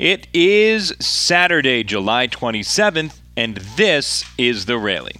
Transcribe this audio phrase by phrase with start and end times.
[0.00, 5.14] It is Saturday, July 27th, and this is The Rally.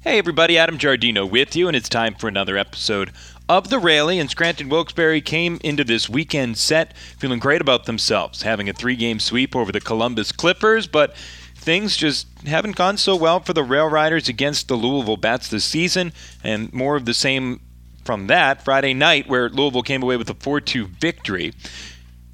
[0.00, 3.12] Hey everybody, Adam Giardino with you, and it's time for another episode
[3.48, 4.18] of The Rally.
[4.18, 9.20] And Scranton Wilkes-Barre came into this weekend set feeling great about themselves, having a three-game
[9.20, 11.14] sweep over the Columbus Clippers, but
[11.54, 15.64] things just haven't gone so well for the Rail Riders against the Louisville Bats this
[15.64, 17.60] season, and more of the same
[18.04, 21.52] from that Friday night, where Louisville came away with a 4 2 victory.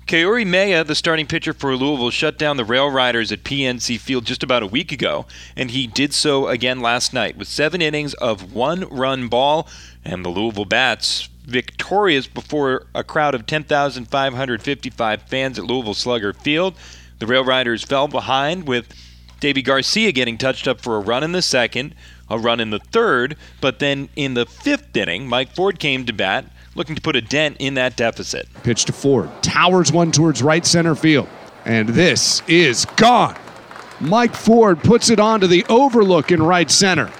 [0.06, 4.24] Keury Mella, the starting pitcher for Louisville, shut down the Rail Riders at PNC Field
[4.24, 5.26] just about a week ago,
[5.56, 9.66] and he did so again last night with seven innings of one run ball,
[10.04, 16.76] and the Louisville Bats victorious before a crowd of 10,555 fans at Louisville Slugger Field.
[17.18, 18.94] The Rail Riders fell behind with
[19.40, 21.96] Deivi Garcia getting touched up for a run in the second,
[22.30, 26.12] a run in the third, but then in the fifth inning, Mike Ford came to
[26.12, 26.44] bat
[26.76, 28.46] looking to put a dent in that deficit.
[28.62, 29.30] Pitch to Ford.
[29.42, 31.28] Towers one towards right center field.
[31.64, 33.36] And this is gone.
[34.00, 37.10] Mike Ford puts it onto the overlook in right center.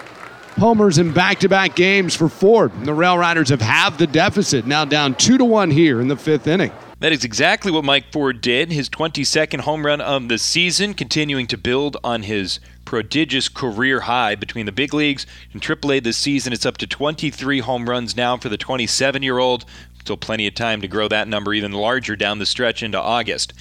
[0.56, 2.72] Homers in back-to-back games for Ford.
[2.84, 6.16] The Rail Riders have halved the deficit, now down two to one here in the
[6.16, 6.72] fifth inning.
[6.98, 8.72] That is exactly what Mike Ford did.
[8.72, 14.34] His 22nd home run of the season, continuing to build on his prodigious career high
[14.34, 16.54] between the big leagues and AAA this season.
[16.54, 19.66] It's up to 23 home runs now for the 27 year old.
[20.00, 23.52] Still plenty of time to grow that number even larger down the stretch into August.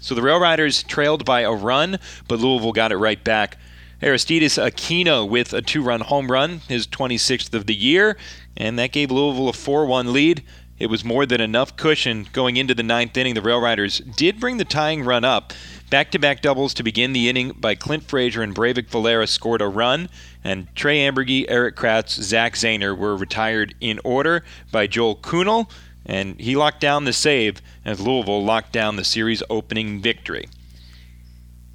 [0.00, 3.58] So the Rail Riders trailed by a run, but Louisville got it right back.
[4.00, 8.16] Aristides Aquino with a two run home run, his 26th of the year,
[8.56, 10.42] and that gave Louisville a 4 1 lead.
[10.78, 13.34] It was more than enough cushion going into the ninth inning.
[13.34, 15.52] The Rail Riders did bring the tying run up.
[15.90, 19.60] Back to back doubles to begin the inning by Clint Frazier and Breyvic Valera scored
[19.60, 20.08] a run,
[20.44, 25.70] and Trey Amburgey, Erik Kratz, Zack Zehner were retired in order by Joel Kuhnel,
[26.06, 30.46] and he locked down the save as Louisville locked down the series opening victory.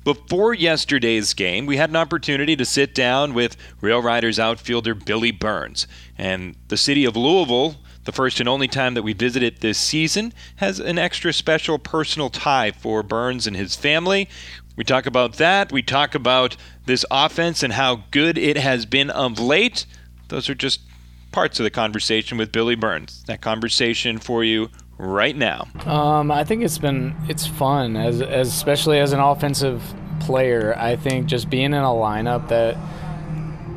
[0.03, 5.31] Before yesterday's game, we had an opportunity to sit down with Rail Riders outfielder Billy
[5.31, 5.87] Burns.
[6.17, 10.33] And the city of Louisville the first and only time that we visited this season,
[10.57, 14.29] has an extra special personal tie for Burns and his family.
[14.75, 15.71] We talk about that.
[15.71, 19.85] We talk about this offense and how good it has been of late.
[20.29, 20.81] Those are just
[21.31, 23.23] parts of the conversation with Billy Burns.
[23.27, 25.67] That conversation for you right now.
[25.85, 29.83] Um, I think it's been it's fun as, as especially as an offensive
[30.19, 30.75] player.
[30.77, 32.77] I think just being in a lineup that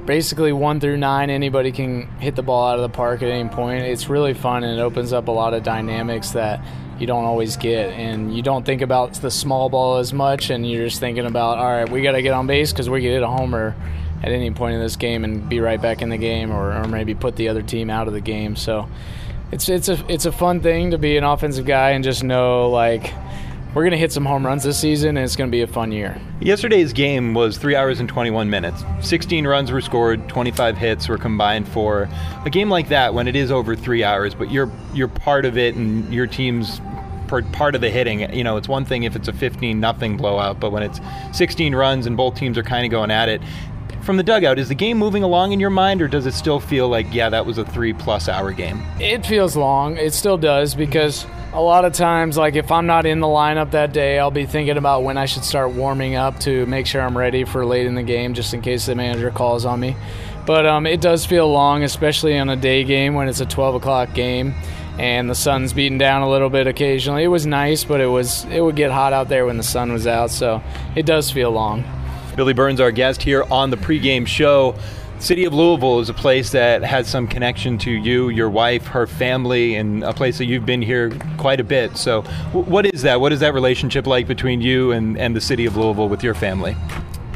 [0.06, 3.48] basically one through nine, anybody can hit the ball out of the park at any
[3.48, 3.84] point.
[3.84, 6.60] It's really fun and it opens up a lot of dynamics that
[6.98, 7.90] you don't always get.
[7.90, 11.58] And you don't think about the small ball as much, and you're just thinking about,
[11.58, 13.74] all right, we got to get on base because we could hit a homer
[14.22, 16.88] at any point in this game and be right back in the game, or, or
[16.88, 18.56] maybe put the other team out of the game.
[18.56, 18.88] So
[19.52, 22.70] it's it's a it's a fun thing to be an offensive guy and just know
[22.70, 23.12] like
[23.76, 25.66] we're going to hit some home runs this season, and it's going to be a
[25.66, 26.18] fun year.
[26.40, 28.82] Yesterday's game was three hours and 21 minutes.
[29.02, 32.08] 16 runs were scored, 25 hits were combined for
[32.46, 35.58] a game like that when it is over three hours, but you're you're part of
[35.58, 36.80] it, and your team's
[37.52, 38.32] part of the hitting.
[38.32, 40.98] You know, it's one thing if it's a 15 nothing blowout, but when it's
[41.32, 43.42] 16 runs and both teams are kind of going at it.
[44.06, 46.60] From the dugout, is the game moving along in your mind, or does it still
[46.60, 48.80] feel like, yeah, that was a three plus hour game?
[49.00, 49.96] It feels long.
[49.96, 53.72] It still does because a lot of times, like if I'm not in the lineup
[53.72, 57.02] that day, I'll be thinking about when I should start warming up to make sure
[57.02, 59.96] I'm ready for late in the game, just in case the manager calls on me.
[60.46, 63.74] But um, it does feel long, especially on a day game when it's a 12
[63.74, 64.54] o'clock game
[65.00, 67.24] and the sun's beating down a little bit occasionally.
[67.24, 69.92] It was nice, but it was it would get hot out there when the sun
[69.92, 70.62] was out, so
[70.94, 71.82] it does feel long.
[72.36, 74.74] Billy Burns, our guest here on the pregame show.
[75.18, 79.06] City of Louisville is a place that has some connection to you, your wife, her
[79.06, 81.96] family, and a place that you've been here quite a bit.
[81.96, 82.20] So,
[82.52, 83.22] what is that?
[83.22, 86.34] What is that relationship like between you and, and the city of Louisville with your
[86.34, 86.76] family?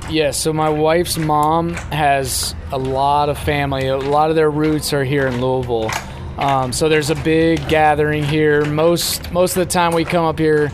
[0.03, 3.87] Yes, yeah, so my wife's mom has a lot of family.
[3.87, 5.91] A lot of their roots are here in Louisville.
[6.37, 8.67] Um, so there's a big gathering here.
[8.67, 10.71] Most most of the time we come up here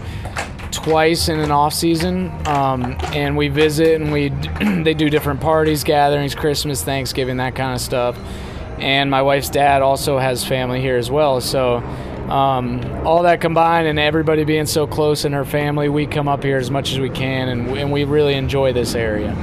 [0.86, 4.28] twice in an off season, um, and we visit and we
[4.84, 8.16] they do different parties, gatherings, Christmas, Thanksgiving, that kind of stuff.
[8.78, 11.78] And my wife's dad also has family here as well, so
[12.28, 16.44] um, all that combined and everybody being so close in her family, we come up
[16.44, 19.34] here as much as we can, and, and we really enjoy this area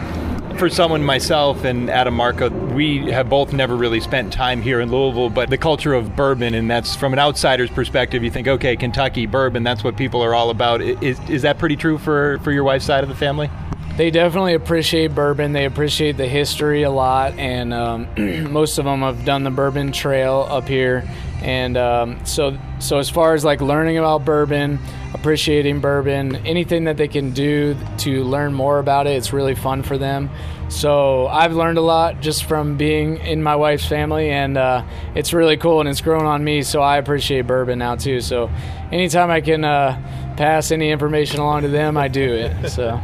[0.58, 4.92] for someone myself and Adam Marco, we have both never really spent time here in
[4.92, 8.76] Louisville, but the culture of bourbon, and that's from an outsider's perspective, you think, okay,
[8.76, 10.82] Kentucky bourbon, that's what people are all about.
[10.82, 13.50] Is, is that pretty true for, for your wife's side of the family?
[13.98, 15.54] They definitely appreciate bourbon.
[15.54, 18.08] They appreciate the history a lot, and um,
[18.52, 21.08] most of them have done the bourbon trail up here
[21.44, 24.80] And um, so, so as far as like learning about bourbon,
[25.24, 29.82] appreciating bourbon, anything that they can do to learn more about it, it's really fun
[29.82, 30.30] for them.
[30.68, 34.84] So I've learned a lot just from being in my wife's family, and uh,
[35.16, 36.62] it's really cool and it's grown on me.
[36.62, 38.20] So I appreciate bourbon now too.
[38.20, 38.52] So
[38.92, 39.94] anytime I can uh,
[40.36, 42.70] pass any information along to them, I do it.
[42.70, 43.00] So.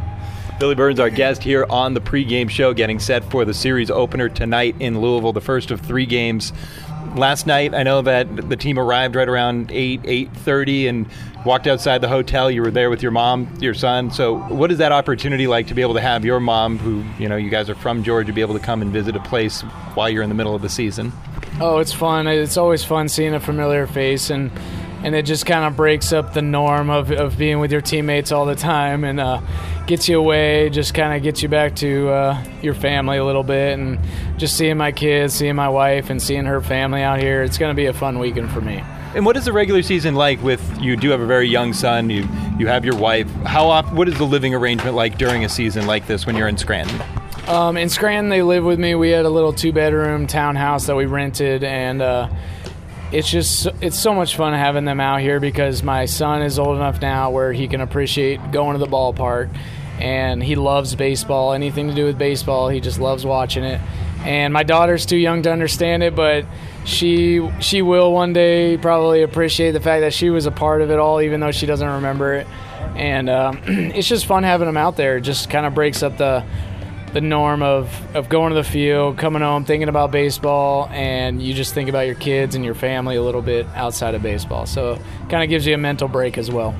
[0.58, 4.28] Billy Burns, our guest here on the pregame show, getting set for the series opener
[4.28, 6.52] tonight in Louisville, the first of three games.
[7.16, 11.08] Last night, I know that the team arrived right around eight eight thirty and
[11.44, 12.50] walked outside the hotel.
[12.50, 14.10] You were there with your mom, your son.
[14.10, 17.28] So, what is that opportunity like to be able to have your mom, who you
[17.28, 19.62] know you guys are from Georgia, be able to come and visit a place
[19.94, 21.12] while you're in the middle of the season?
[21.60, 22.26] Oh, it's fun.
[22.26, 24.50] It's always fun seeing a familiar face and
[25.02, 28.32] and it just kind of breaks up the norm of, of being with your teammates
[28.32, 29.40] all the time and uh,
[29.86, 33.42] gets you away, just kind of gets you back to uh, your family a little
[33.42, 33.98] bit, and
[34.38, 37.42] just seeing my kids, seeing my wife, and seeing her family out here.
[37.42, 38.82] It's going to be a fun weekend for me.
[39.12, 40.40] And what is the regular season like?
[40.40, 43.28] With you do have a very young son, you you have your wife.
[43.44, 43.96] How often?
[43.96, 47.00] What is the living arrangement like during a season like this when you're in Scranton?
[47.48, 48.94] Um, in Scranton, they live with me.
[48.94, 52.28] We had a little two-bedroom townhouse that we rented, and uh,
[53.12, 56.76] it's just it's so much fun having them out here because my son is old
[56.76, 59.54] enough now where he can appreciate going to the ballpark
[59.98, 61.52] and he loves baseball.
[61.52, 63.80] Anything to do with baseball he just loves watching it.
[64.20, 66.44] And my daughter's too young to understand it but
[66.84, 70.90] she she will one day probably appreciate the fact that she was a part of
[70.90, 72.46] it all even though she doesn't remember it.
[72.94, 75.16] And um, it's just fun having them out there.
[75.16, 76.44] It just kind of breaks up the
[77.12, 81.54] the norm of, of going to the field, coming home, thinking about baseball, and you
[81.54, 84.66] just think about your kids and your family a little bit outside of baseball.
[84.66, 84.98] So
[85.28, 86.74] kind of gives you a mental break as well.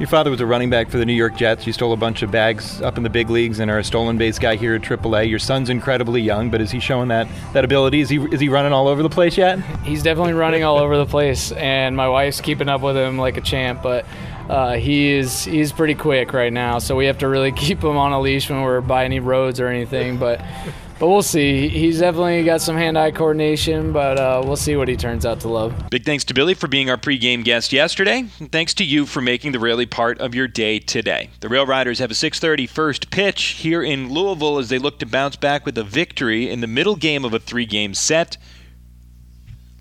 [0.00, 1.68] Your father was a running back for the New York Jets.
[1.68, 4.18] You stole a bunch of bags up in the big leagues and are a stolen
[4.18, 5.30] base guy here at AAA.
[5.30, 8.00] Your son's incredibly young, but is he showing that, that ability?
[8.00, 9.60] Is he is he running all over the place yet?
[9.84, 13.36] He's definitely running all over the place, and my wife's keeping up with him like
[13.36, 13.82] a champ.
[13.82, 14.04] But
[14.48, 17.96] uh, he is he's pretty quick right now, so we have to really keep him
[17.96, 20.18] on a leash when we're by any roads or anything.
[20.18, 20.40] But
[20.98, 21.68] but we'll see.
[21.68, 25.48] He's definitely got some hand-eye coordination, but uh, we'll see what he turns out to
[25.48, 25.90] love.
[25.90, 29.20] Big thanks to Billy for being our pregame guest yesterday, and thanks to you for
[29.20, 31.30] making the Rally part of your day today.
[31.40, 35.06] The Rail Riders have a 6:30 first pitch here in Louisville as they look to
[35.06, 38.36] bounce back with a victory in the middle game of a three-game set.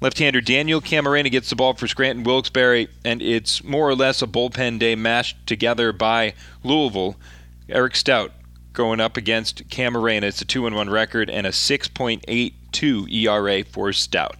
[0.03, 4.27] Left-hander Daniel Camarena gets the ball for Scranton Wilkes-Barre, and it's more or less a
[4.27, 7.15] bullpen day mashed together by Louisville.
[7.69, 8.33] Eric Stout
[8.73, 10.23] going up against Camarena.
[10.23, 14.35] It's a 2-1 record and a 6.82 ERA for Stout.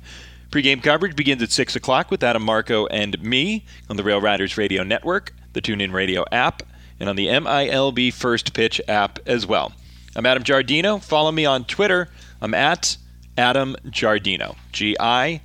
[0.52, 4.58] Pre-game coverage begins at 6 o'clock with Adam Marco and me on the Rail Riders
[4.58, 6.64] Radio Network, the TuneIn Radio app,
[7.00, 9.72] and on the MILB First Pitch app as well.
[10.14, 11.02] I'm Adam Giardino.
[11.02, 12.10] Follow me on Twitter.
[12.42, 12.98] I'm at
[13.38, 14.58] Adam Giardino.
[14.74, 15.40] G I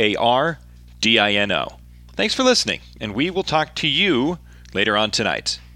[0.00, 0.58] a R
[1.00, 1.76] D I N O.
[2.14, 4.38] Thanks for listening, and we will talk to you
[4.74, 5.60] later on tonight.